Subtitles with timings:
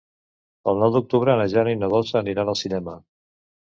[0.73, 3.01] El nou d'octubre na Jana i na Dolça aniran al cinema.